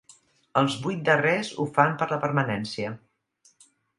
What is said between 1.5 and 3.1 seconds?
ho fan per la permanència.